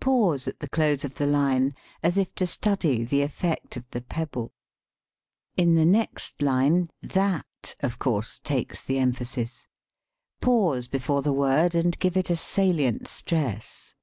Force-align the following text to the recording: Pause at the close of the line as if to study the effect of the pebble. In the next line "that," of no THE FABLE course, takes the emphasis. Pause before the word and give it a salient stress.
Pause 0.00 0.48
at 0.48 0.60
the 0.60 0.70
close 0.70 1.04
of 1.04 1.16
the 1.16 1.26
line 1.26 1.74
as 2.02 2.16
if 2.16 2.34
to 2.36 2.46
study 2.46 3.04
the 3.04 3.20
effect 3.20 3.76
of 3.76 3.84
the 3.90 4.00
pebble. 4.00 4.54
In 5.54 5.74
the 5.74 5.84
next 5.84 6.40
line 6.40 6.88
"that," 7.02 7.44
of 7.80 7.82
no 7.82 7.86
THE 7.88 7.88
FABLE 7.90 7.96
course, 7.98 8.38
takes 8.38 8.80
the 8.82 8.96
emphasis. 8.96 9.68
Pause 10.40 10.88
before 10.88 11.20
the 11.20 11.34
word 11.34 11.74
and 11.74 11.98
give 11.98 12.16
it 12.16 12.30
a 12.30 12.36
salient 12.36 13.06
stress. 13.06 13.94